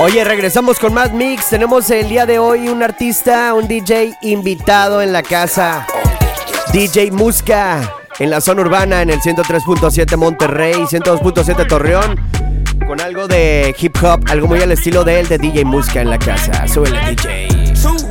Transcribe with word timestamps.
Oye, 0.00 0.24
regresamos 0.24 0.80
con 0.80 0.92
más 0.94 1.12
mix. 1.12 1.50
Tenemos 1.50 1.88
el 1.90 2.08
día 2.08 2.26
de 2.26 2.40
hoy 2.40 2.68
un 2.68 2.82
artista, 2.82 3.54
un 3.54 3.68
DJ 3.68 4.16
invitado 4.22 5.00
en 5.00 5.12
la 5.12 5.22
casa. 5.22 5.86
DJ 6.72 7.12
Musca 7.12 7.80
en 8.18 8.30
la 8.30 8.40
zona 8.40 8.62
urbana 8.62 9.02
en 9.02 9.10
el 9.10 9.20
103.7 9.20 10.16
Monterrey, 10.16 10.74
102.7 10.74 11.68
Torreón. 11.68 12.20
Con 12.86 13.00
algo 13.00 13.28
de 13.28 13.76
hip 13.78 13.96
hop, 14.02 14.24
algo 14.28 14.48
muy 14.48 14.60
al 14.60 14.72
estilo 14.72 15.04
de 15.04 15.20
él, 15.20 15.28
de 15.28 15.38
DJ 15.38 15.64
Musca 15.64 16.00
en 16.00 16.10
la 16.10 16.18
casa. 16.18 16.66
Súbele, 16.66 16.98
DJ. 17.10 17.61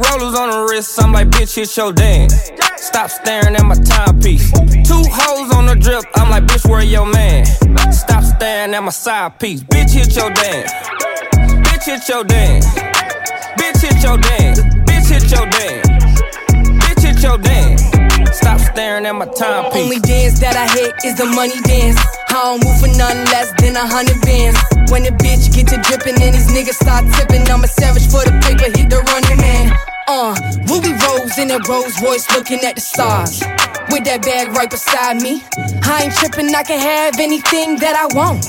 Rollers 0.03 0.35
on 0.37 0.49
the 0.49 0.67
wrist, 0.69 1.01
I'm 1.01 1.11
like, 1.11 1.29
bitch, 1.29 1.55
hit 1.55 1.75
your 1.77 1.93
dance. 1.93 2.51
Stop 2.77 3.09
staring 3.09 3.55
at 3.55 3.65
my 3.65 3.75
timepiece. 3.75 4.51
Two 4.51 5.03
hoes 5.05 5.53
on 5.53 5.67
the 5.67 5.75
drip, 5.75 6.03
I'm 6.15 6.29
like, 6.29 6.45
bitch, 6.45 6.67
where 6.69 6.81
your 6.81 7.05
man? 7.05 7.45
Stop 7.91 8.23
staring 8.23 8.73
at 8.73 8.81
my 8.81 8.89
side 8.89 9.37
piece. 9.39 9.63
Bitch, 9.63 9.91
hit 9.91 10.15
your 10.15 10.31
dance. 10.31 10.71
Bitch, 11.67 11.85
hit 11.85 12.09
your 12.09 12.23
dance. 12.23 12.65
Bitch, 13.59 13.81
hit 13.81 14.01
your 14.03 14.17
dance. 14.17 14.59
Bitch, 14.89 15.09
hit 15.09 15.29
your 15.29 15.45
dance. 15.45 15.89
Bitch, 16.81 17.01
hit 17.01 17.21
your 17.21 17.37
dance. 17.37 18.37
Stop 18.37 18.59
staring 18.59 19.05
at 19.05 19.13
my 19.13 19.25
timepiece. 19.25 19.83
Only 19.83 19.99
dance 19.99 20.39
that 20.39 20.55
I 20.55 20.65
hit 20.73 20.93
is 21.05 21.17
the 21.17 21.25
money 21.25 21.59
dance. 21.61 21.99
I 22.29 22.33
don't 22.33 22.63
move 22.63 22.79
for 22.79 22.87
nothing 22.97 23.25
less 23.25 23.51
than 23.61 23.75
a 23.75 23.85
hundred 23.85 24.21
bands. 24.21 24.57
When 24.89 25.03
the 25.03 25.11
bitch 25.11 25.53
get 25.53 25.67
to 25.67 25.77
dripping 25.83 26.21
and 26.21 26.33
these 26.33 26.47
niggas 26.49 26.79
start 26.79 27.05
tipping, 27.13 27.47
I'm 27.51 27.63
a 27.63 27.67
savage 27.67 28.07
for 28.09 28.23
the 28.23 28.31
paper, 28.41 28.71
hit 28.71 28.89
the 28.89 29.03
running 29.03 29.37
man. 29.37 29.90
Uh, 30.07 30.35
Ruby 30.67 30.91
Rose 30.93 31.37
in 31.37 31.51
a 31.51 31.59
Rolls 31.69 32.01
Royce 32.01 32.29
looking 32.35 32.59
at 32.65 32.75
the 32.75 32.81
stars. 32.81 33.39
With 33.91 34.03
that 34.05 34.21
bag 34.23 34.49
right 34.55 34.69
beside 34.69 35.21
me. 35.21 35.43
I 35.83 36.07
ain't 36.07 36.15
tripping, 36.15 36.53
I 36.55 36.63
can 36.63 36.79
have 36.79 37.19
anything 37.19 37.77
that 37.79 37.95
I 37.95 38.07
want. 38.15 38.43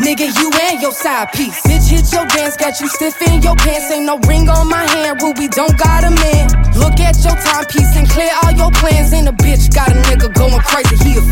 Nigga, 0.00 0.30
you 0.30 0.50
and 0.62 0.80
your 0.80 0.92
side 0.92 1.32
piece. 1.32 1.60
Bitch, 1.66 1.90
hit 1.90 2.06
your 2.12 2.24
dance, 2.26 2.56
got 2.56 2.80
you 2.80 2.88
stiff 2.88 3.20
in 3.22 3.42
your 3.42 3.56
pants. 3.56 3.90
Ain't 3.90 4.06
no 4.06 4.18
ring 4.30 4.48
on 4.48 4.68
my 4.68 4.86
hand, 4.86 5.20
Ruby 5.22 5.48
don't 5.48 5.76
got 5.76 6.04
a 6.04 6.10
man. 6.10 6.46
Look 6.78 7.00
at 7.00 7.18
your 7.24 7.34
timepiece 7.34 7.96
and 7.98 8.08
clear 8.08 8.30
all 8.42 8.52
your 8.52 8.70
plans. 8.70 9.12
And 9.12 9.28
a 9.28 9.32
bitch 9.32 9.74
got 9.74 9.90
a 9.90 9.98
nigga 10.06 10.32
going 10.34 10.62
crazy, 10.62 10.96
he 11.02 11.18
a 11.18 11.22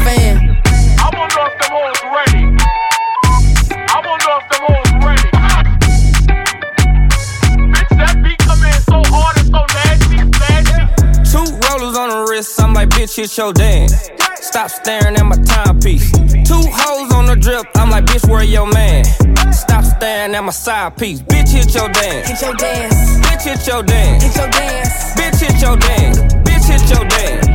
your 13.39 13.53
dance. 13.53 14.11
Stop 14.41 14.71
staring 14.71 15.17
at 15.17 15.25
my 15.25 15.37
timepiece. 15.37 16.11
Two 16.47 16.63
hoes 16.73 17.13
on 17.13 17.27
the 17.27 17.37
drip, 17.39 17.67
I'm 17.75 17.91
like, 17.91 18.05
bitch, 18.05 18.29
where 18.31 18.45
your 18.45 18.67
man? 18.67 19.05
Stop 19.53 19.85
staring 19.85 20.35
at 20.35 20.45
my 20.45 20.53
side 20.53 20.97
piece. 20.97 21.21
Bitch, 21.23 21.49
hit 21.49 21.75
your 21.75 21.89
dance. 21.89 22.29
Hit 22.29 22.41
your 22.41 22.55
dance, 22.55 22.95
Bitch, 23.27 23.45
hit 23.45 23.67
your 23.67 23.83
dance. 23.83 24.23
hit 24.23 24.37
your 24.37 24.51
dance. 24.51 25.15
Bitch, 25.17 25.41
hit 25.41 25.61
your 25.61 25.77
dance. 25.77 26.19
Bitch, 26.47 26.67
hit 26.71 26.91
your 26.91 27.05
dance. 27.09 27.47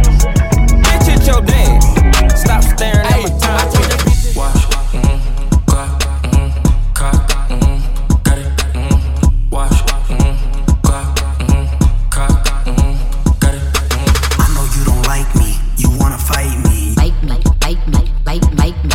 Bitch, 0.85 1.07
hit 1.07 1.27
your 1.27 1.41
dance. 1.41 2.41
Stop 2.41 2.63
staring 2.63 3.05
at 3.05 3.21
my 3.23 3.39
timepiece. 3.39 3.90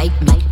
Bite 0.06 0.22
me, 0.22 0.45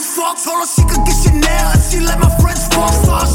fuck. 0.00 0.36
Told 0.42 0.60
her 0.60 0.66
she 0.66 0.82
could 0.82 1.04
get 1.06 1.16
Chanel 1.16 1.72
if 1.74 1.90
she 1.90 2.00
let 2.00 2.18
my 2.18 2.30
friends 2.38 2.68
fuck. 2.68 2.92
Star 2.92 3.26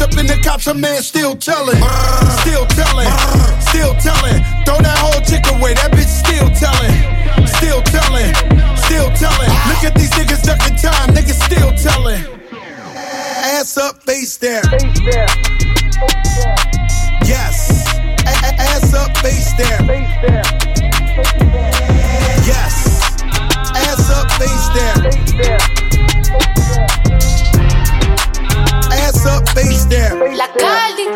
Bitch 0.00 0.12
up 0.12 0.18
in 0.18 0.26
the 0.26 0.40
cops, 0.42 0.66
a 0.66 0.72
man 0.72 1.02
still 1.02 1.36
telling. 1.36 1.76
Still 2.40 2.64
telling, 2.66 3.10
still 3.60 3.94
telling. 4.00 4.42
Throw 4.64 4.80
that 4.80 4.96
whole 4.96 5.20
chick 5.28 5.44
away, 5.52 5.74
that 5.74 5.92
bitch 5.92 6.08
still 6.08 6.48
telling. 6.56 6.96
Still 7.46 7.82
telling, 7.82 8.32
still 8.80 9.10
telling. 9.20 9.50
Look 9.68 9.84
at 9.84 9.94
these 9.94 10.10
niggas 10.12 10.42
ducking 10.42 10.76
time, 10.76 11.10
niggas 11.14 11.36
still 11.44 11.72
telling. 11.76 12.24
Ass 13.44 13.76
up, 13.76 14.02
face 14.02 14.38
down. 14.38 14.64
Yes. 17.26 17.86
Ass 18.24 18.94
up, 18.94 19.14
face 19.18 19.52
down. 19.58 19.86
Yes. 22.48 23.20
Ass 23.76 24.10
up, 24.10 24.30
face 24.32 24.68
down. 24.74 26.59
La 29.90 30.48
Cali. 30.56 31.08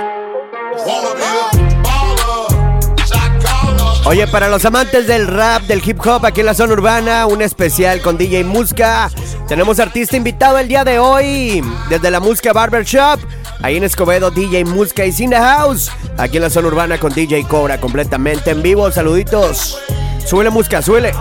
Oye, 4.06 4.26
para 4.26 4.48
los 4.48 4.64
amantes 4.64 5.06
del 5.06 5.28
rap, 5.28 5.62
del 5.62 5.80
hip 5.84 6.04
hop 6.04 6.26
aquí 6.26 6.40
en 6.40 6.46
la 6.46 6.54
zona 6.54 6.72
urbana, 6.72 7.26
un 7.26 7.40
especial 7.40 8.00
con 8.00 8.18
DJ 8.18 8.42
Musca. 8.42 9.10
Tenemos 9.46 9.78
artista 9.78 10.16
invitado 10.16 10.58
el 10.58 10.66
día 10.66 10.82
de 10.82 10.98
hoy 10.98 11.62
desde 11.88 12.10
la 12.10 12.18
Musca 12.18 12.52
Barbershop. 12.52 13.20
Ahí 13.62 13.76
en 13.76 13.84
Escobedo, 13.84 14.32
DJ 14.32 14.64
Musca 14.64 15.04
is 15.04 15.20
in 15.20 15.30
the 15.30 15.36
house. 15.36 15.90
Aquí 16.18 16.38
en 16.38 16.42
la 16.42 16.50
zona 16.50 16.66
urbana 16.66 16.98
con 16.98 17.14
DJ 17.14 17.44
Cobra 17.44 17.80
completamente 17.80 18.50
en 18.50 18.60
vivo. 18.60 18.90
Saluditos. 18.90 19.78
Súbele 20.26 20.50
Musca, 20.50 20.82
súbele. 20.82 21.12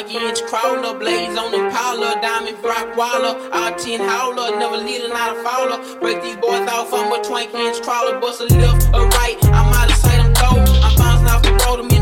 20 0.00 0.16
inch 0.28 0.42
crawler, 0.44 0.98
blaze 0.98 1.36
on 1.36 1.52
the 1.52 1.58
powder, 1.76 2.18
diamond 2.22 2.56
rock 2.64 2.96
waller, 2.96 3.36
all 3.52 3.74
10 3.76 4.00
howler, 4.00 4.58
never 4.58 4.78
lead 4.78 5.06
not 5.10 5.36
a 5.36 5.42
fowler. 5.44 6.00
Break 6.00 6.22
these 6.22 6.36
boys 6.36 6.66
off, 6.68 6.88
I'm 6.94 7.12
a 7.12 7.22
20 7.22 7.66
inch 7.66 7.82
crawler, 7.82 8.18
bust 8.18 8.40
a 8.40 8.44
left, 8.44 8.88
a 8.94 9.00
right, 9.20 9.36
I'm 9.44 9.74
out 9.74 9.90
of 9.90 9.96
sight, 9.96 10.20
I'm 10.20 10.32
throw. 10.32 10.56
I'm 10.56 10.96
bouncing 10.96 11.28
off 11.28 11.42
the 11.42 11.52
road, 11.52 11.84
I'm 11.84 11.90
in 11.90 11.99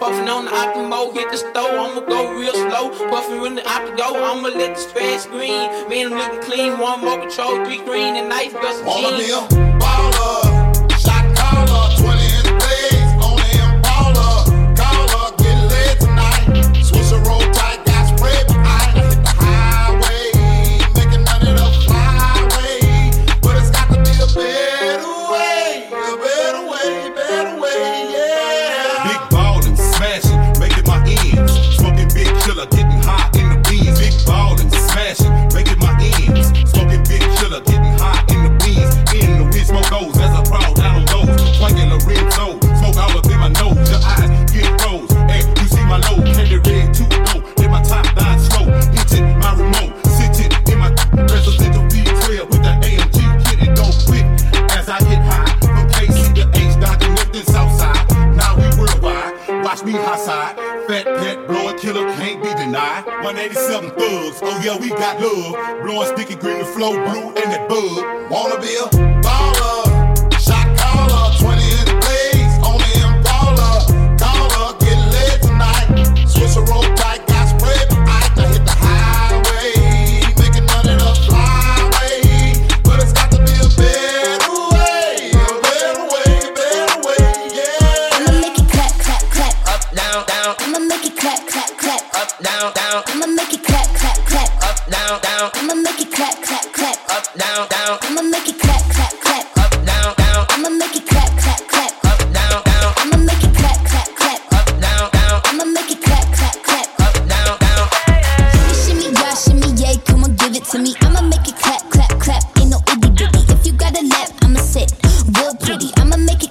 puffin' 0.00 0.28
on 0.28 0.46
the 0.46 0.50
optimo, 0.50 1.12
hit 1.12 1.30
the 1.30 1.36
stove. 1.36 1.54
I'ma 1.78 2.00
go 2.00 2.32
real 2.32 2.54
slow, 2.54 2.88
puffin' 3.10 3.40
when 3.42 3.54
the 3.54 3.62
opti 3.62 3.96
go. 3.98 4.08
I'ma 4.16 4.48
let 4.48 4.74
the 4.74 4.80
spread 4.80 5.20
screen. 5.20 5.68
Man, 5.90 6.12
I'm 6.12 6.18
looking 6.18 6.40
clean, 6.40 6.78
one 6.78 7.00
more 7.02 7.18
control, 7.20 7.62
three 7.66 7.84
green 7.84 8.16
and 8.16 8.28
nice, 8.30 8.54
Wanna 8.54 9.18
be 9.18 9.24
jeans. 9.24 9.52
a 9.52 9.56
baller, 9.84 10.90
shot 11.04 11.26
caller, 11.36 11.89
the 66.60 66.66
flow 66.66 66.92
blue, 66.92 67.32
and 67.40 67.52
the 67.54 67.60
bug. 67.68 68.30
Wanna 68.30 68.60
be 68.60 68.74
a 68.76 68.86
baller, 69.24 69.79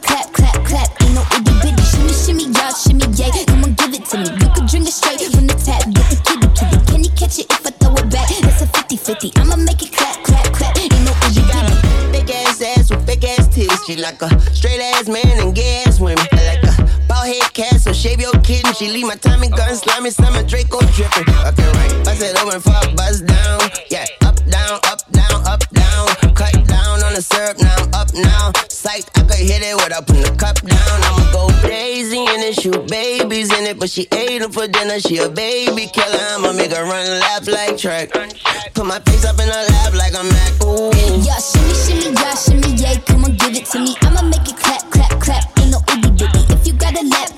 clap, 0.01 0.33
clap, 0.33 0.55
clap. 0.65 0.89
Ain't 1.03 1.13
no 1.13 1.23
itty 1.35 1.53
bitty. 1.61 1.83
Shimmy, 1.83 2.13
shimmy, 2.13 2.45
yeah, 2.55 2.73
shimmy, 2.73 3.05
yay, 3.15 3.31
come 3.45 3.63
on, 3.63 3.73
give 3.73 3.93
it 3.93 4.05
to 4.05 4.17
me. 4.17 4.29
You 4.29 4.49
can 4.53 4.65
drink 4.67 4.87
it 4.87 4.95
straight 4.95 5.21
from 5.31 5.47
the 5.47 5.55
tap, 5.55 5.83
get 5.91 6.07
the 6.09 6.17
kitty 6.25 6.47
kitty. 6.55 6.77
Can 6.91 7.03
you 7.03 7.11
catch 7.17 7.39
it 7.39 7.47
if 7.49 7.65
I 7.65 7.71
throw 7.71 7.93
it 7.95 8.09
back? 8.09 8.29
That's 8.41 8.61
a 8.61 8.67
50-50. 8.67 9.39
I'ma 9.39 9.55
make 9.57 9.81
it 9.81 9.91
clap, 9.91 10.23
clap, 10.23 10.45
clap. 10.53 10.77
Ain't 10.77 10.93
no 11.03 11.13
itty 11.27 11.43
bitty. 11.43 11.75
Big 12.11 12.29
ass 12.31 12.61
ass 12.61 12.89
with 12.89 13.05
big 13.05 13.23
ass 13.25 13.47
titties. 13.49 13.85
She 13.85 13.95
like 13.95 14.21
a 14.21 14.29
straight 14.53 14.81
ass 14.81 15.07
man 15.07 15.39
and 15.39 15.55
gay 15.55 15.83
ass 15.85 15.99
women. 15.99 16.25
I 16.31 16.55
like 16.55 16.63
a 16.63 16.73
bald 17.07 17.27
head 17.27 17.53
cat, 17.53 17.79
so 17.79 17.93
shave 17.93 18.19
your 18.19 18.33
kitten. 18.41 18.73
She 18.73 18.89
leave 18.89 19.07
my 19.07 19.15
Tommy 19.15 19.49
gun 19.49 19.75
slimy, 19.75 20.09
summer 20.11 20.43
Draco 20.43 20.79
dripping. 20.95 21.29
Okay, 21.49 21.69
right. 21.77 21.93
Bust 22.05 22.21
it 22.21 22.37
open 22.41 22.61
for 22.61 22.73
a 22.73 22.93
hit 29.59 29.71
it 29.71 29.75
without 29.75 30.07
putting 30.07 30.23
the 30.23 30.35
cup 30.35 30.55
down. 30.61 31.03
I'ma 31.03 31.31
go 31.31 31.47
crazy 31.61 32.19
in 32.19 32.39
it, 32.41 32.55
shoot 32.59 32.87
babies 32.87 33.51
in 33.51 33.65
it. 33.65 33.79
But 33.79 33.89
she 33.89 34.07
ate 34.11 34.39
them 34.39 34.51
for 34.51 34.67
dinner, 34.67 34.99
she 34.99 35.17
a 35.17 35.29
baby 35.29 35.87
killer. 35.87 36.19
I'ma 36.35 36.53
make 36.53 36.71
her 36.71 36.83
run 36.83 37.19
laugh 37.19 37.47
like 37.47 37.77
track. 37.77 38.11
Put 38.73 38.85
my 38.85 38.99
face 38.99 39.25
up 39.25 39.39
in 39.39 39.47
her 39.47 39.65
lap 39.69 39.93
like 39.93 40.15
I'm 40.15 40.27
Mac. 40.29 40.51
Ooh. 40.63 40.91
Yeah, 41.23 41.39
shimmy, 41.39 41.73
shimmy, 41.75 42.15
yeah, 42.15 42.35
shimmy, 42.35 42.71
yay, 42.79 42.97
come 43.05 43.25
on, 43.25 43.35
give 43.35 43.55
it 43.55 43.65
to 43.71 43.79
me. 43.79 43.95
I'ma 44.01 44.21
make 44.23 44.47
it 44.47 44.57
clap, 44.57 44.89
clap, 44.91 45.19
clap. 45.19 45.43
Ain't 45.59 45.71
no 45.71 45.79
itty 45.91 46.09
bitty. 46.11 46.41
If 46.53 46.67
you 46.67 46.73
got 46.73 46.95
a 46.95 47.03
lap, 47.03 47.28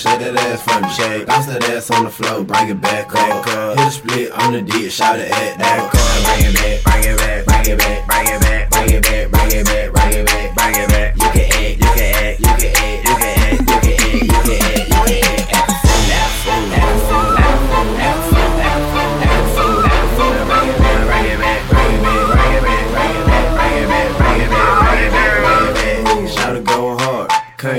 shake 0.00 0.20
that 0.20 0.36
ass 0.36 0.62
from 0.62 0.82
me. 0.82 0.88
Shake, 0.90 1.26
bounce 1.26 1.46
that 1.46 1.62
ass 1.64 1.90
on 1.90 2.04
the 2.04 2.10
floor, 2.10 2.42
bring 2.42 2.68
it 2.68 2.80
back 2.80 3.14
up. 3.14 3.44
Hit 3.78 3.86
a 3.86 3.90
split 3.90 4.32
on 4.32 4.52
the 4.52 4.62
D, 4.62 4.88
shout 4.88 5.18
it 5.18 5.30
at 5.30 5.58
that 5.58 5.92
car. 5.92 6.10
Bring 6.24 6.48
it 6.48 6.54
back, 6.56 6.82
bring 6.84 7.04
it 7.04 7.18
back, 7.18 7.44
bring 7.44 7.66
it 7.68 7.78
back, 7.78 8.06
bring 8.08 8.26
it 8.26 8.40
back, 8.40 8.70
bring 8.70 8.90
it 8.90 9.02
back, 9.02 9.30
bring 9.30 9.30
it 9.30 9.30
back, 9.30 9.30
bring 9.30 9.60
it 9.60 9.66
back, 9.66 9.89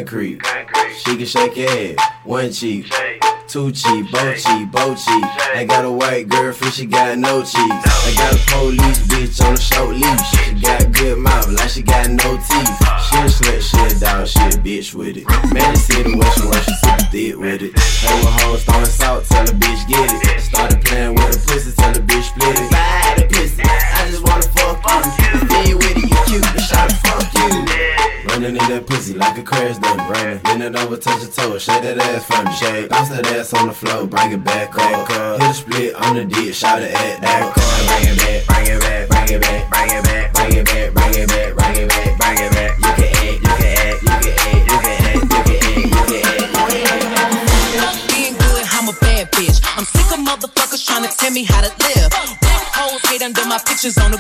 concrete. 0.06 0.42
She 0.98 1.16
can 1.16 1.26
shake 1.26 1.54
head, 1.54 1.98
one 2.24 2.52
cheek. 2.52 2.92
Two 3.48 3.72
cheek, 3.72 4.10
both 4.12 4.42
cheek, 4.42 4.72
both 4.72 4.98
cheek. 4.98 5.24
I 5.54 5.66
got 5.68 5.86
a 5.86 5.92
white 5.92 6.28
girlfriend, 6.30 6.74
she 6.74 6.86
got 6.86 7.18
no 7.18 7.42
cheeks. 7.42 7.56
I 7.60 8.14
got 8.18 8.34
a 8.34 8.40
police 8.52 9.00
bitch 9.08 9.46
on 9.46 9.54
a 9.54 9.60
short 9.60 9.96
leash. 9.96 10.22
She 10.32 10.54
got 10.62 10.92
good 10.94 11.18
mouth, 11.20 11.52
like 11.52 11.70
she 11.70 11.84
got 11.84 12.10
no 12.10 12.38
teeth. 12.38 12.78
She 13.06 13.18
a 13.18 13.30
slut, 13.30 13.62
she 13.62 13.78
a 13.78 14.00
dog, 14.00 14.28
she 14.28 14.40
a 14.40 14.50
bitch 14.64 14.94
with 14.96 15.18
it. 15.18 15.28
Man, 15.54 15.76
see 15.76 16.02
the 16.02 16.18
way 16.18 16.30
she 16.34 16.48
work, 16.48 16.64
she 16.64 16.74
super 16.82 17.04
thick 17.12 17.38
with 17.38 17.62
it. 17.62 17.78
Hey, 17.78 18.16
with 18.24 18.42
hoes 18.42 18.64
throwing 18.64 18.86
salt, 18.86 19.26
tell 19.26 19.46
the 19.46 19.54
bitch 19.54 19.88
get 19.88 20.10
it. 20.10 20.42
Started 20.42 20.82
playing 20.84 21.16
with 21.16 21.32
the 21.32 21.52
pussy, 21.52 21.72
tell 21.76 21.94
the 21.94 22.00
bitch 22.00 22.24
split 22.24 22.58
it. 22.58 22.70
The 23.20 23.28
pussy, 23.28 23.62
I 23.62 24.08
just 24.10 24.24
wanna 24.24 24.44
fuck 24.56 24.82
you. 25.20 25.40
Be 25.48 25.74
with 25.76 25.98
it, 25.98 26.10
you 26.10 26.40
cute, 26.40 26.42
but 26.42 26.64
shot 26.64 26.92
fuck 27.04 27.34
you. 27.36 27.42
Running 28.42 28.58
in 28.58 28.70
that 28.70 28.88
pussy 28.88 29.14
like 29.14 29.38
a 29.38 29.44
crash 29.44 29.78
dumb 29.78 30.02
brain. 30.10 30.40
Bend 30.42 30.64
it 30.64 30.76
over, 30.76 30.98
touch 30.98 31.22
your 31.22 31.30
toes, 31.30 31.62
shake 31.62 31.84
that 31.84 32.00
ass 32.00 32.26
from 32.26 32.46
me. 32.46 32.52
Shake, 32.58 32.90
bounce 32.90 33.10
that 33.10 33.28
ass 33.38 33.54
on 33.54 33.68
the 33.68 33.74
floor, 33.74 34.08
bring 34.08 34.32
it 34.32 34.44
back 34.44 34.74
up. 34.82 35.06
Hit 35.40 35.46
a 35.46 35.54
split 35.54 35.94
on 35.94 36.16
the 36.16 36.26
dick, 36.26 36.56
shout 36.56 36.82
it 36.82 36.90
at 36.90 37.22
that 37.22 37.54
car. 37.54 37.62
Bring 37.86 38.10
it 38.10 38.18
back, 38.18 38.42
bring 38.50 38.66
it 38.66 38.82
back, 38.82 39.14
bring 39.14 39.30
it 39.30 39.46
back, 39.46 39.70
bring 39.70 39.94
it 39.94 40.02
back, 40.02 40.26
bring 40.34 40.58
it 40.58 40.66
back, 40.66 40.90
bring 40.90 41.14
it 41.22 41.30
back, 41.30 41.54
bring 41.54 41.78
it 41.78 41.86
back, 41.86 42.18
bring 42.18 42.42
it 42.42 42.50
back. 42.50 42.82
You 42.82 42.90
can 42.98 43.14
act, 43.14 43.46
you 43.46 43.54
can 43.62 43.78
act, 43.78 44.02
you 44.02 44.10
can 44.10 44.42
act, 44.42 44.82
you 44.82 44.82
can 44.82 45.06
act, 45.06 45.22
you 45.22 46.02
can 46.02 46.26
act, 46.26 46.42
you 46.42 46.66
can 46.66 46.98
act. 47.78 48.10
Being 48.10 48.34
good, 48.42 48.66
I'm 48.74 48.90
a 48.90 48.96
bad 49.06 49.30
bitch. 49.38 49.62
I'm 49.78 49.86
sick 49.86 50.10
of 50.10 50.18
motherfuckers 50.18 50.82
trying 50.82 51.06
to 51.06 51.14
tell 51.14 51.30
me 51.30 51.46
how 51.46 51.62
to 51.62 51.70
live. 51.70 52.10
Black 52.42 52.66
hoes 52.74 53.06
hate 53.06 53.22
under 53.22 53.46
my 53.46 53.62
pictures 53.62 54.02
on 54.02 54.10
the 54.10 54.18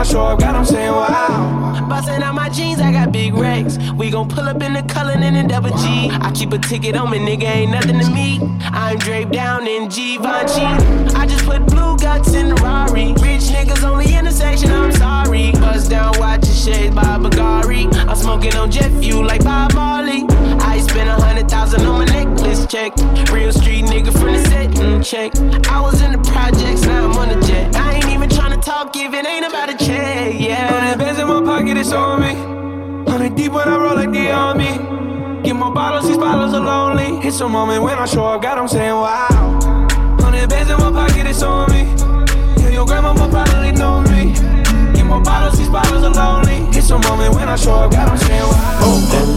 I 0.00 0.02
show 0.02 0.22
up, 0.22 0.40
God, 0.40 0.54
I'm 0.54 0.64
saying 0.64 0.92
wow. 0.92 1.86
Bustin' 1.86 2.22
out 2.22 2.34
my 2.34 2.48
jeans, 2.48 2.80
I 2.80 2.90
got 2.90 3.12
big 3.12 3.34
racks. 3.34 3.76
We 3.92 4.10
gon' 4.10 4.30
pull 4.30 4.48
up 4.48 4.62
in 4.62 4.72
the 4.72 4.82
Cullinan 4.82 5.36
and 5.36 5.46
double 5.46 5.68
G. 5.68 6.08
I 6.10 6.32
keep 6.34 6.54
a 6.54 6.58
ticket 6.58 6.96
on 6.96 7.10
me, 7.10 7.18
nigga, 7.18 7.42
ain't 7.42 7.70
nothing 7.70 7.98
to 7.98 8.10
me. 8.10 8.38
I'm 8.62 8.96
draped 8.96 9.32
down 9.32 9.68
in 9.68 9.90
Givenchy. 9.90 10.64
I 11.14 11.26
just 11.28 11.44
put 11.44 11.66
blue 11.66 11.98
guts 11.98 12.32
in 12.32 12.48
the 12.48 12.54
Rari. 12.54 13.12
Rich 13.20 13.52
niggas 13.52 13.84
only 13.84 14.14
intersection, 14.14 14.70
I'm 14.70 14.90
sorry. 14.92 15.52
Bust 15.52 15.90
down, 15.90 16.14
watching 16.18 16.54
shades 16.54 16.94
by 16.94 17.18
Bagari. 17.18 17.94
I'm 18.08 18.16
smoking 18.16 18.54
on 18.56 18.70
jet 18.70 18.90
fuel 19.02 19.22
like 19.22 19.44
Bob 19.44 19.74
Marley. 19.74 20.24
I 20.60 20.80
spent 20.80 21.10
a 21.10 21.22
hundred 21.22 21.50
thousand 21.50 21.82
on 21.82 21.98
my 21.98 22.04
necklace 22.06 22.64
check. 22.64 22.96
Real 23.30 23.52
street 23.52 23.84
nigga 23.84 24.18
from 24.18 24.32
the 24.32 24.42
set 24.46 24.78
and 24.80 25.04
check. 25.04 25.36
I 25.70 25.78
was 25.78 26.00
in 26.00 26.12
the 26.12 26.18
projects, 26.32 26.86
now 26.86 27.04
I'm 27.04 27.18
on 27.18 27.38
the 27.38 27.46
jet. 27.46 27.76
I 27.76 27.96
ain't 27.96 28.08
even 28.08 28.30
talk 28.60 28.94
if 28.96 29.12
it 29.14 29.26
ain't 29.26 29.46
about 29.46 29.70
a 29.70 29.76
check, 29.76 30.38
yeah. 30.38 30.68
Hundred 30.68 30.98
bands 30.98 31.18
in 31.18 31.26
my 31.26 31.42
pocket, 31.42 31.76
it's 31.76 31.92
on 31.92 32.20
me. 32.20 32.34
Hundred 33.10 33.34
deep 33.34 33.52
when 33.52 33.66
I 33.66 33.76
roll 33.76 33.94
like 33.96 34.12
the 34.12 34.30
army. 34.30 35.42
Get 35.42 35.56
more 35.56 35.72
bottles, 35.72 36.06
these 36.06 36.18
bottles 36.18 36.52
are 36.52 36.60
lonely. 36.60 37.26
It's 37.26 37.40
a 37.40 37.48
moment 37.48 37.82
when 37.82 37.98
I 37.98 38.04
show 38.06 38.24
up, 38.26 38.42
God, 38.42 38.58
I'm 38.58 38.68
saying 38.68 38.92
wow. 38.92 39.28
Hundred 40.20 40.48
bands 40.50 40.70
in 40.70 40.78
my 40.78 40.90
pocket, 40.92 41.26
it's 41.26 41.42
on 41.42 41.70
me. 41.70 41.82
Yeah, 42.62 42.70
your 42.70 42.86
grandma 42.86 43.14
probably 43.14 43.72
know 43.72 44.02
me. 44.02 44.34
Get 44.94 45.06
more 45.06 45.22
bottles, 45.22 45.58
these 45.58 45.70
bottles 45.70 46.04
are 46.04 46.12
lonely. 46.12 46.68
It's 46.76 46.90
a 46.90 46.98
moment 46.98 47.34
when 47.34 47.48
I 47.48 47.56
show 47.56 47.74
up, 47.74 47.92
God, 47.92 48.08
I'm 48.08 48.18
saying 48.18 48.42
wow. 48.42 48.80
Boom, 48.80 49.00
boom, 49.10 49.29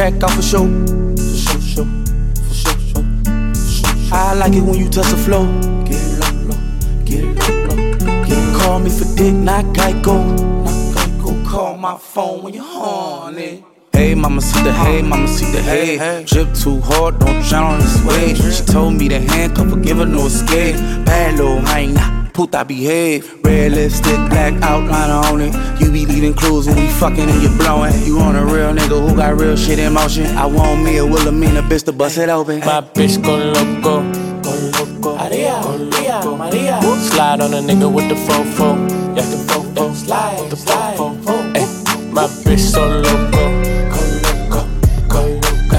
track 0.00 0.24
off 0.24 0.34
for 0.34 0.40
show. 0.40 0.64
For 0.64 1.26
show, 1.26 1.60
show, 1.60 1.84
for 1.84 2.54
show, 2.54 2.78
show, 2.88 3.04
for 3.52 3.54
show. 3.54 4.16
I 4.16 4.32
like 4.32 4.54
it 4.54 4.62
when 4.62 4.78
you 4.78 4.88
touch 4.88 5.10
the 5.10 5.16
flow. 5.16 5.44
Get 5.84 6.00
low, 6.20 6.32
low, 6.48 6.60
get 7.04 7.24
low, 7.38 7.54
low. 7.68 8.24
Get 8.24 8.56
Call 8.58 8.78
me 8.78 8.88
for 8.88 9.04
dick, 9.14 9.34
not 9.34 9.66
Geico. 9.76 10.16
Not 10.64 11.04
Geico. 11.20 11.46
Call 11.46 11.76
my 11.76 11.98
phone 11.98 12.44
when 12.44 12.54
you're 12.54 12.64
horny. 12.64 13.62
Hey, 13.92 14.14
mama, 14.14 14.40
see 14.40 14.62
the 14.62 14.72
hey, 14.72 15.02
mama, 15.02 15.28
see 15.28 15.52
the 15.52 15.60
hey. 15.60 16.24
Drip 16.24 16.54
too 16.54 16.80
hard, 16.80 17.18
don't 17.18 17.42
drown 17.42 17.74
on 17.74 17.80
this 17.80 18.02
way. 18.02 18.32
She 18.34 18.64
told 18.64 18.94
me 18.94 19.06
to 19.10 19.18
handcuff 19.18 19.68
her, 19.68 19.76
give 19.76 19.98
her 19.98 20.06
no 20.06 20.24
escape. 20.26 20.76
Bad 21.04 21.36
little 21.36 21.60
hyena, 21.60 22.19
puta 22.32 22.64
behave. 22.64 23.42
Red 23.44 23.72
lipstick, 23.72 24.16
black 24.30 24.54
outline 24.62 25.10
on 25.10 25.40
it. 25.40 25.54
You 25.80 25.90
be 25.90 26.06
leaving 26.06 26.34
clues 26.34 26.66
when 26.66 26.76
we 26.76 26.88
fucking 26.88 27.28
and 27.28 27.42
you 27.42 27.48
blowing. 27.58 27.92
You 28.04 28.18
on 28.20 28.36
a 28.36 28.44
real 28.44 28.72
nigga 28.72 29.08
who 29.08 29.16
got 29.16 29.38
real 29.40 29.56
shit 29.56 29.78
in 29.78 29.92
motion. 29.92 30.26
I 30.36 30.46
want 30.46 30.82
me 30.82 30.98
a 30.98 31.04
Wilhelmina 31.04 31.62
bitch 31.62 31.84
to 31.84 31.92
bust 31.92 32.18
it 32.18 32.28
open. 32.28 32.60
My 32.60 32.80
bitch 32.80 33.22
go 33.22 33.36
loco, 33.36 34.02
go 34.42 34.52
loco, 34.78 35.16
Maria, 35.16 35.60
Maria, 35.62 36.20
Maria. 36.24 36.80
Slide 37.10 37.40
on 37.40 37.54
a 37.54 37.58
nigga 37.58 37.92
with 37.92 38.08
the 38.08 38.14
fofo, 38.14 38.76
yeah, 39.16 39.22
the 39.22 39.36
fofo, 39.48 39.94
slide, 39.94 40.50
the 40.50 40.56
fofo. 40.56 41.36
Ay, 41.56 41.66
my 42.12 42.26
bitch 42.44 42.60
so 42.60 42.86
loco, 42.86 43.44
go 43.90 44.00
loco, 44.24 44.60
go 45.08 45.20
loco, 45.42 45.78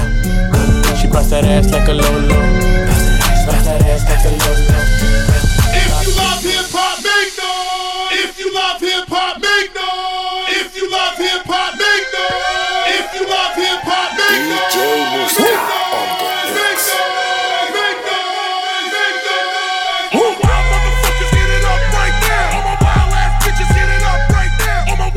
loco. 0.50 0.96
She 0.96 1.06
bust 1.08 1.30
that 1.30 1.44
ass 1.44 1.70
like 1.72 1.88
a 1.88 1.92
lolo, 1.94 2.21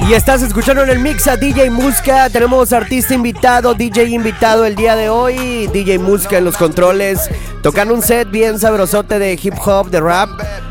Y 0.07 0.13
estás 0.13 0.43
escuchando 0.43 0.83
en 0.83 0.91
el 0.91 0.99
mix 0.99 1.27
a 1.27 1.35
DJ 1.35 1.71
Muska. 1.71 2.29
Tenemos 2.29 2.71
artista 2.73 3.15
invitado, 3.15 3.73
DJ 3.73 4.03
invitado 4.09 4.63
el 4.63 4.75
día 4.75 4.95
de 4.95 5.09
hoy. 5.09 5.65
DJ 5.73 5.97
Muska 5.97 6.37
en 6.37 6.45
los 6.45 6.57
controles. 6.57 7.27
Tocando 7.63 7.95
un 7.95 8.03
set 8.03 8.29
bien 8.29 8.59
sabrosote 8.59 9.17
de 9.17 9.33
hip 9.41 9.55
hop, 9.65 9.89
de 9.89 9.99
rap. 9.99 10.29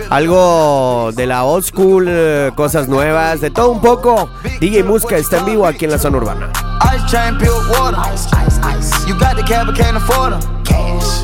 Algo 0.08 1.10
de 1.16 1.26
la 1.26 1.42
old 1.42 1.64
school, 1.64 2.06
eh, 2.08 2.52
cosas 2.54 2.86
nuevas, 2.86 3.40
de 3.40 3.50
todo 3.50 3.72
un 3.72 3.80
poco. 3.80 4.30
DJ 4.60 4.84
Muska 4.84 5.16
está 5.16 5.38
en 5.38 5.46
vivo 5.46 5.66
aquí 5.66 5.84
en 5.86 5.90
la 5.90 5.98
zona 5.98 6.18
urbana. 6.18 6.52
Ice 6.94 7.04
chain, 7.08 7.36
pure 7.36 7.50
water. 7.70 7.98
Ice, 8.14 8.28
ice, 8.46 8.60
ice. 8.78 9.08
You 9.08 9.18
got 9.18 9.34
the 9.34 9.42
cab, 9.42 9.74
can't 9.74 9.96
afford 9.96 10.34
'em. 10.34 10.62
Cash. 10.62 11.23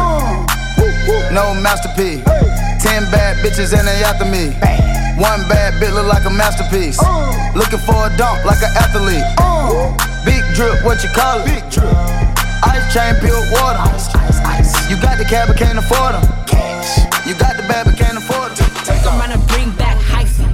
No 1.31 1.53
masterpiece. 1.55 2.23
Ten 2.81 3.03
bad 3.11 3.37
bitches 3.43 3.77
and 3.77 3.87
they 3.87 4.03
after 4.03 4.25
me. 4.25 4.51
One 5.17 5.47
bad 5.47 5.73
bitch 5.81 5.93
look 5.93 6.07
like 6.07 6.25
a 6.25 6.29
masterpiece. 6.29 6.99
Looking 7.55 7.79
for 7.79 8.07
a 8.07 8.09
dunk 8.17 8.45
like 8.45 8.61
an 8.61 8.71
athlete. 8.77 9.25
Big 10.25 10.43
drip, 10.55 10.83
what 10.83 11.03
you 11.03 11.09
call 11.09 11.39
it? 11.39 11.45
Big 11.45 11.63
drip. 11.71 11.87
Ice 12.63 12.93
chain, 12.93 13.15
pure 13.19 13.41
water. 13.51 13.81
ice 14.45 14.89
You 14.89 14.99
got 15.01 15.17
the 15.17 15.25
cab, 15.25 15.47
but 15.47 15.57
can't 15.57 15.77
afford 15.77 16.15
'em. 16.15 16.23
You 17.25 17.33
got 17.35 17.55
the 17.57 17.63
bad, 17.67 17.85
but 17.85 17.97
can't 17.97 18.17
afford 18.17 18.51
'em. 18.51 18.67
Come 19.03 19.19
around 19.19 19.31
and 19.31 19.47
bring 19.47 19.69
back 19.71 19.97
hyphy. 19.97 20.47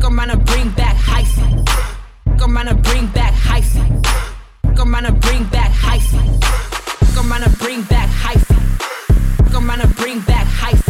Come 0.00 0.18
around 0.18 0.30
and 0.30 0.44
bring 0.44 0.68
back 0.70 0.96
hyphy. 0.96 1.64
Come 2.38 2.56
around 2.56 2.68
and 2.68 2.82
bring 2.82 3.06
back 3.06 3.34
hyphy. 3.34 3.86
Come 4.76 4.94
around 4.94 5.06
and 5.06 5.20
bring 5.20 5.44
back 5.44 5.70
hyphy. 5.72 6.24
Come 7.14 7.32
around 7.32 7.44
and 7.44 7.58
bring 7.58 7.82
back 7.82 8.08
hyphy. 8.08 8.51
Around 9.54 9.82
and 9.82 9.96
bring 9.96 10.20
back 10.20 10.46
hyphy. 10.46 10.81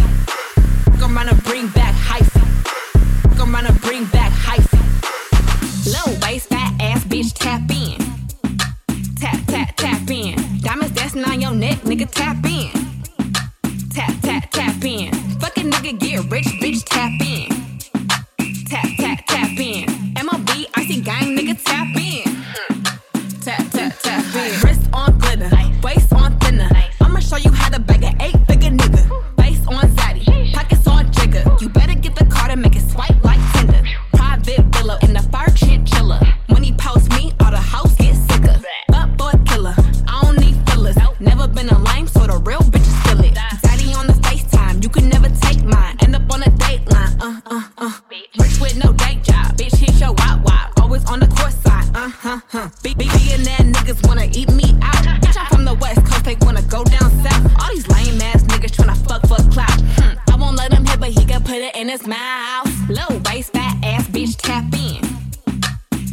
Uh, 52.33 52.41
huh, 52.49 52.59
huh. 52.61 52.69
Big, 52.83 52.97
big, 52.97 53.11
billionaire 53.13 53.59
niggas 53.59 54.07
wanna 54.07 54.27
eat 54.33 54.51
me 54.53 54.75
out. 54.81 55.05
Bitch, 55.23 55.37
I'm 55.39 55.47
from 55.49 55.65
the 55.65 55.75
west 55.75 56.05
coast, 56.07 56.25
they 56.25 56.37
wanna 56.41 56.63
go 56.63 56.83
down 56.85 57.11
south. 57.23 57.45
All 57.61 57.69
these 57.69 57.87
lame 57.89 58.21
ass 58.23 58.43
niggas 58.45 58.73
tryna 58.77 58.97
fuck 59.07 59.23
for 59.23 59.37
clout. 59.51 59.81
Hmm. 59.99 60.33
I 60.33 60.37
won't 60.37 60.57
let 60.57 60.73
him 60.73 60.85
hit, 60.85 60.99
but 61.01 61.11
he 61.11 61.25
can 61.25 61.43
put 61.43 61.57
it 61.57 61.77
in 61.77 61.89
his 61.89 62.07
mouth. 62.07 62.69
Low 62.89 63.21
waist, 63.27 63.53
fat 63.53 63.77
ass 63.85 64.07
bitch, 64.09 64.37
tap 64.37 64.65
in. 64.73 65.03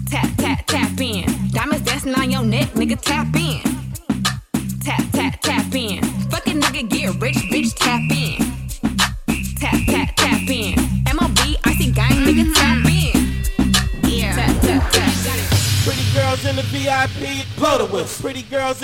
Tap, 0.07 0.29
tap, 0.37 0.65
tap 0.67 0.99
in. 0.99 1.25
Diamonds 1.51 1.85
dancing 1.85 2.15
on 2.15 2.29
your 2.29 2.43
neck, 2.43 2.69
nigga, 2.73 2.99
tap 2.99 3.33
in. 3.35 3.38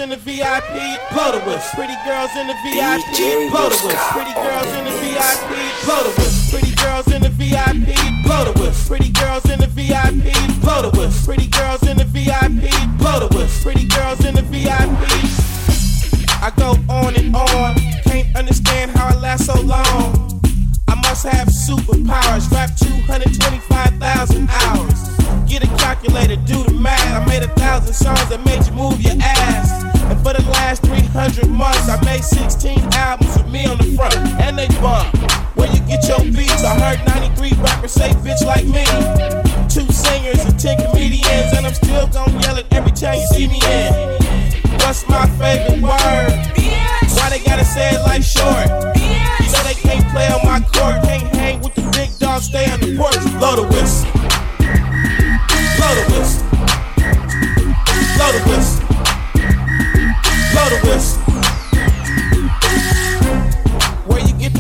In 0.05 0.11
the 0.11 0.17
VIP, 0.17 1.01
blow 1.11 1.31
the 1.31 1.41
whistle. 1.49 1.73
Pretty 1.73 1.97
girls 2.05 2.29
in 2.37 2.45
the 2.45 2.53
VIP, 2.61 3.49
blow 3.49 3.69
the 3.69 3.81
whistle. 3.81 3.89
Pretty 4.13 4.33
girls 4.37 4.69
in 4.77 4.85
the 4.85 4.93
VIP, 5.01 5.41
blow 5.83 6.03
the 6.03 6.13
whistle. 6.21 6.59
Pretty 6.59 6.75
girls 6.75 7.07
in 7.11 7.21
the 7.23 7.29
VIP, 7.29 8.23
blow 8.23 8.45
the 8.45 8.53
whistle. 8.61 8.87
Pretty 8.87 9.11
girls 9.11 9.44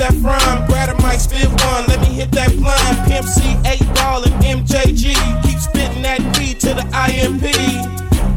that 0.05 0.13
from? 0.21 0.67
Brad 0.67 0.89
or 0.89 1.01
Mike 1.01 1.19
spit 1.19 1.49
one. 1.65 1.85
Let 1.87 1.99
me 2.01 2.13
hit 2.13 2.31
that 2.31 2.53
blind. 2.57 2.97
Pimp 3.09 3.25
C, 3.25 3.57
8 3.65 3.81
ball, 3.95 4.23
and 4.23 4.35
MJG. 4.43 5.13
Keep 5.43 5.59
spitting 5.59 6.01
that 6.03 6.21
P 6.37 6.53
to 6.53 6.73
the 6.77 6.85
IMP. 6.93 7.45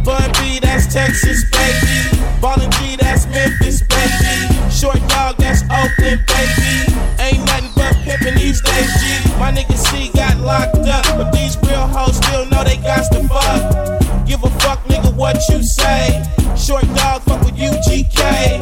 Bun 0.05 0.33
B, 0.41 0.61
that's 0.61 0.89
Texas, 0.93 1.45
baby. 1.53 2.17
Ballin' 2.41 2.71
G, 2.81 2.97
that's 2.97 3.27
Memphis, 3.27 3.83
baby. 3.85 4.33
Short 4.71 5.01
dog, 5.13 5.37
that's 5.37 5.63
Oakland, 5.69 6.25
baby. 6.25 6.89
Ain't 7.21 7.45
nothing 7.45 7.73
but 7.77 7.93
pimpin' 8.07 8.39
these 8.39 8.63
days, 8.63 8.89
G. 9.01 9.37
My 9.37 9.53
nigga 9.53 9.77
C 9.77 10.11
got 10.15 10.39
locked 10.41 10.89
up, 10.89 11.05
but 11.19 11.33
these 11.33 11.59
real 11.69 11.87
hoes 11.87 12.17
still 12.17 12.47
know 12.47 12.65
they 12.65 12.79
got 12.79 13.05
to 13.13 13.21
fuck. 13.29 14.27
Give 14.27 14.43
a 14.43 14.51
fuck, 14.65 14.81
nigga, 14.85 15.15
what 15.15 15.37
you 15.51 15.63
say. 15.63 16.25
Short 16.57 16.87
dog, 16.95 17.23
fuck 17.23 17.45
with 17.45 17.57
UGK. 17.57 18.58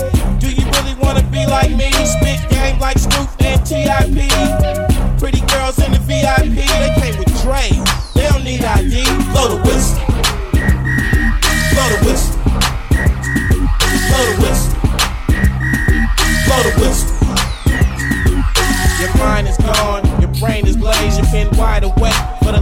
TIP. 4.02 5.18
Pretty 5.18 5.40
girls 5.46 5.78
in 5.78 5.92
the 5.92 5.98
VIP, 6.04 6.68
they 6.68 6.92
came 7.00 7.16
with 7.18 7.32
Dre. 7.42 7.70
They 8.14 8.28
don't 8.28 8.44
need 8.44 8.62
ID. 8.62 9.04
Blow 9.32 9.56
the 9.56 9.60
whistle. 9.64 10.00
Blow 11.72 11.88
the 11.88 11.98
whistle. 12.04 12.36
Blow 14.08 14.22
the 14.28 14.36
whistle. 14.42 14.72
Blow 16.46 16.60
the 16.62 16.72
whistle. 16.80 17.16
Your 19.00 19.12
mind 19.18 19.48
is 19.48 19.56
gone, 19.58 20.04
your 20.20 20.30
brain 20.40 20.66
is 20.66 20.76
glazed, 20.76 21.18
you've 21.18 21.32
been 21.32 21.50
wide 21.56 21.84
awake 21.84 22.14
for 22.42 22.52
the 22.52 22.60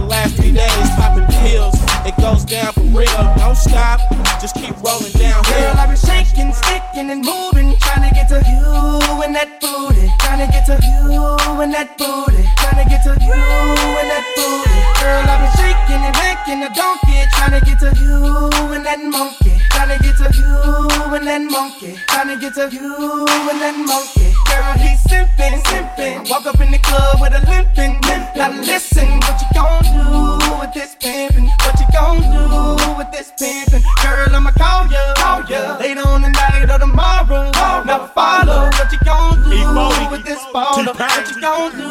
trying 22.69 22.71
to 22.71 22.87
get 22.87 22.97
to 22.97 23.01
you 23.01 23.25
and 23.49 23.61
that 23.61 23.75
monkey. 23.77 24.33
Girl, 24.49 24.73
he's 24.77 25.01
simping, 25.05 25.61
simping. 25.65 26.29
Walk 26.29 26.45
up 26.45 26.59
in 26.59 26.71
the 26.71 26.79
club 26.79 27.21
with 27.21 27.33
a 27.33 27.41
limping, 27.45 28.01
limp. 28.01 28.35
Now 28.35 28.51
listen, 28.61 29.07
what 29.21 29.41
you 29.41 29.47
gon' 29.53 29.83
do 29.83 30.59
with 30.59 30.73
this 30.73 30.95
pimpin'? 30.95 31.49
What 31.61 31.79
you 31.79 31.87
gon' 31.93 32.21
do 32.21 32.97
with 32.97 33.11
this 33.11 33.31
pimpin'? 33.39 33.83
Girl, 34.01 34.35
I'ma 34.35 34.51
call 34.51 34.87
ya, 34.87 35.13
call 35.15 35.45
ya. 35.45 35.77
Later 35.77 36.07
on 36.07 36.21
tonight 36.21 36.69
or 36.69 36.79
tomorrow. 36.79 37.51
Now 37.85 38.07
follow 38.07 38.69
what 38.69 38.91
you 38.91 38.99
gon' 39.05 39.43
do 39.45 40.11
with 40.11 40.25
this 40.25 40.41
baller. 40.53 40.93
What 40.95 41.29
you 41.29 41.41
gon' 41.41 41.71
do 41.71 41.89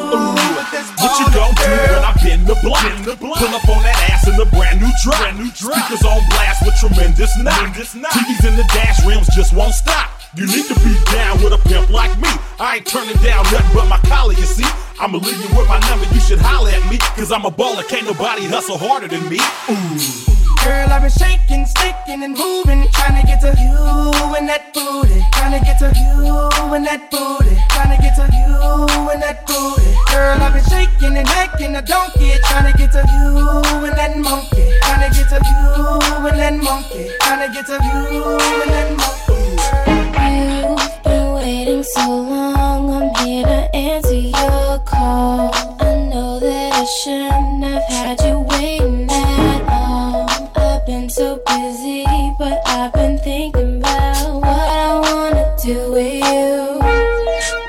with 0.58 0.70
this 0.70 0.86
baller? 0.98 1.02
What 1.02 1.18
you 1.20 1.26
gon' 1.34 1.54
do 1.54 1.70
when 1.70 2.04
I 2.04 2.12
bend 2.22 2.46
the 2.46 2.54
block? 2.58 2.82
Pull 3.18 3.54
up 3.54 3.68
on 3.68 3.82
that 3.82 3.98
ass 4.10 4.26
in 4.26 4.34
a 4.40 4.46
brand 4.46 4.80
new 4.80 4.90
drop. 5.02 5.22
Speakers 5.54 6.04
on 6.04 6.20
blast 6.30 6.64
with 6.64 6.74
tremendous 6.80 7.36
knock. 7.38 7.74
TVs 7.74 8.48
in 8.48 8.56
the 8.56 8.64
dash 8.74 9.04
rims 9.06 9.28
just 9.34 9.52
won't 9.54 9.74
stop. 9.74 10.13
You 10.36 10.46
need 10.46 10.66
to 10.66 10.74
be 10.82 10.90
down 11.14 11.38
with 11.44 11.52
a 11.54 11.58
pimp 11.68 11.90
like 11.90 12.10
me. 12.18 12.26
I 12.58 12.82
ain't 12.82 12.86
turning 12.86 13.14
down 13.22 13.44
nothing 13.54 13.70
but 13.70 13.86
my 13.86 13.98
collar, 14.10 14.32
you 14.34 14.42
see. 14.42 14.66
I'ma 14.98 15.18
leave 15.18 15.38
you 15.38 15.56
with 15.56 15.68
my 15.68 15.78
number, 15.86 16.06
you 16.10 16.18
should 16.18 16.40
holler 16.42 16.70
at 16.70 16.82
me. 16.90 16.98
Cause 17.14 17.30
I'm 17.30 17.44
a 17.44 17.52
baller, 17.52 17.86
can't 17.86 18.04
nobody 18.04 18.42
hustle 18.42 18.76
harder 18.76 19.06
than 19.06 19.22
me. 19.30 19.38
Ooh. 19.70 20.34
Girl, 20.66 20.90
I've 20.90 21.06
been 21.06 21.14
shaking, 21.14 21.66
sticking, 21.66 22.26
and 22.26 22.34
moving, 22.34 22.82
trying 22.90 23.20
to 23.20 23.26
get 23.26 23.46
to 23.46 23.54
you 23.62 23.78
and 24.34 24.48
that 24.50 24.74
booty, 24.74 25.22
trying 25.38 25.54
to 25.54 25.62
get 25.62 25.78
to 25.78 25.94
you 25.94 26.50
and 26.74 26.82
that 26.82 27.14
booty, 27.14 27.54
trying 27.70 27.94
to 27.94 27.98
get 28.02 28.18
to 28.18 28.26
you 28.34 28.50
and 29.14 29.22
that 29.22 29.46
booty. 29.46 29.86
Girl, 30.10 30.34
I've 30.42 30.50
been 30.50 30.66
shaking 30.66 31.14
and 31.14 31.28
hacking 31.28 31.76
a 31.76 31.82
donkey, 31.82 32.34
trying 32.42 32.72
to 32.72 32.74
get 32.74 32.90
to 32.90 33.06
you 33.06 33.86
and 33.86 33.94
that 33.94 34.18
monkey, 34.18 34.66
trying 34.82 35.06
to 35.06 35.14
get 35.14 35.30
to 35.30 35.38
you 35.38 36.26
and 36.26 36.38
that 36.42 36.58
monkey, 36.58 37.06
trying 37.22 37.46
to 37.46 37.54
get 37.54 37.66
to 37.70 37.78
you 37.78 38.34
and 38.34 38.70
that 38.74 38.90
monkey. 38.98 39.93
So 41.92 42.00
long, 42.08 42.90
I'm 42.90 43.26
here 43.26 43.44
to 43.44 43.76
answer 43.76 44.14
your 44.14 44.78
call. 44.86 45.50
I 45.80 46.08
know 46.08 46.40
that 46.40 46.72
I 46.72 46.84
shouldn't 46.84 47.62
have 47.62 47.82
had 47.90 48.20
you 48.22 48.38
waiting 48.40 49.06
that 49.06 49.66
long. 49.66 50.50
I've 50.56 50.86
been 50.86 51.10
so 51.10 51.42
busy, 51.46 52.06
but 52.38 52.62
I've 52.66 52.90
been 52.94 53.18
thinking 53.18 53.80
about 53.80 54.40
what 54.40 54.68
I 54.82 54.98
wanna 54.98 55.56
do 55.62 55.92
with 55.92 56.24
you. 56.24 56.80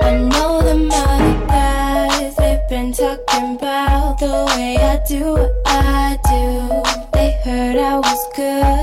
I 0.01 0.15
know 0.32 0.62
them 0.62 0.89
other 0.91 1.47
guys, 1.47 2.36
they've 2.38 2.69
been 2.69 2.93
talking 2.93 3.58
about 3.58 4.17
the 4.19 4.45
way 4.56 4.78
I 4.78 5.01
do 5.06 5.34
what 5.34 5.51
I 5.65 6.17
do. 6.32 6.84
They 7.12 7.32
heard 7.43 7.78
I 7.78 7.97
was 7.97 8.28
good, 8.34 8.75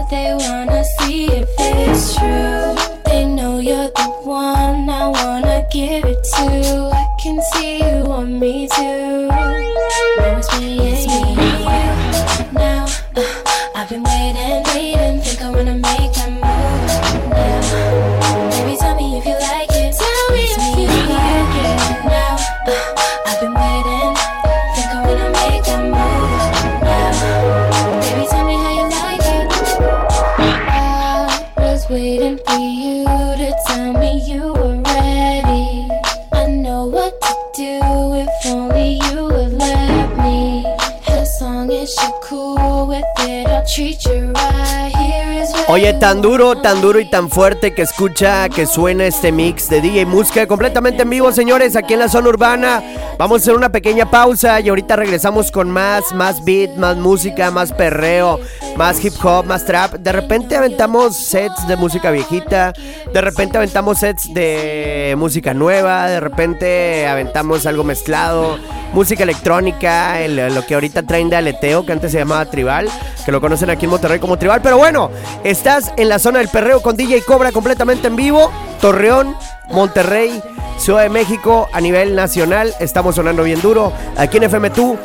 Oye, 45.69 45.95
tan 45.95 46.21
duro, 46.21 46.57
tan 46.57 46.81
duro 46.81 46.99
y 47.01 47.09
tan 47.09 47.31
fuerte 47.31 47.73
que 47.75 47.83
escucha, 47.83 48.49
que 48.49 48.67
suena 48.67 49.05
este 49.07 49.33
mix 49.33 49.69
de 49.69 49.81
DJ 49.81 50.07
Música 50.07 50.47
completamente 50.47 51.03
en 51.03 51.11
vivo, 51.11 51.33
señores, 51.33 51.77
aquí 51.77 51.95
en 51.95 52.01
la 52.01 52.09
zona 52.09 52.29
urbana. 52.29 52.83
Vamos 53.19 53.41
a 53.41 53.43
hacer 53.43 53.55
una 53.55 53.71
pequeña 53.71 54.11
pausa 54.11 54.61
y 54.61 54.69
ahorita 54.69 54.97
regresamos 54.97 55.51
con 55.51 55.71
más, 55.71 56.13
más 56.13 56.45
beat, 56.45 56.77
más 56.77 56.97
música, 56.97 57.51
más 57.51 57.73
perreo, 57.73 58.41
más 58.77 59.03
hip 59.05 59.15
hop, 59.25 59.45
más 59.47 59.65
trap. 59.65 59.95
De 59.95 60.13
repente 60.13 60.57
aventamos 60.57 61.17
sets 61.17 61.67
de 61.69 61.77
música 61.77 62.11
viejita, 62.11 62.73
de 63.13 63.21
repente 63.21 63.57
aventamos 63.59 63.99
sets 63.99 64.33
de 64.35 65.15
música 65.17 65.55
nueva, 65.55 66.07
de 66.09 66.21
repente 66.21 67.07
aventamos 67.07 67.67
algo 67.67 67.85
mezclado, 67.85 68.59
música 68.93 69.23
electrónica, 69.23 70.21
el- 70.21 70.55
lo 70.55 70.67
que 70.67 70.75
ahorita 70.75 71.03
traen 71.05 71.31
de 71.31 71.37
que 71.63 71.93
antes 71.93 72.11
se 72.11 72.19
llamaba 72.19 72.45
tribal, 72.47 72.89
que 73.25 73.31
lo 73.31 73.41
conocen 73.41 73.71
aquí 73.71 73.85
en 73.85 73.93
Monterrey 73.93 74.19
como 74.19 74.37
tribal. 74.37 74.61
Pero 74.63 74.79
bueno, 74.79 75.11
estás 75.45 75.93
en 75.97 76.09
la 76.09 76.19
zona 76.19 76.41
del 76.41 76.49
perreo 76.49 76.83
con 76.83 76.97
DJ 76.97 77.23
Cobra 77.23 77.53
completamente 77.53 78.09
en 78.09 78.17
vivo, 78.17 78.51
Torreón, 78.81 79.37
Monterrey. 79.71 80.43
Ciudad 80.79 81.03
de 81.03 81.09
México 81.09 81.69
a 81.73 81.81
nivel 81.81 82.17
nacional, 82.17 82.75
estamos 82.81 83.15
sonando 83.15 83.45
bien 83.45 83.61
duro. 83.61 83.93
Aquí 84.17 84.39
en 84.39 84.45
FM2, 84.45 84.99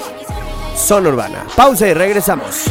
Zona 0.76 1.10
Urbana. 1.10 1.46
Pausa 1.56 1.88
y 1.88 1.94
regresamos. 1.94 2.64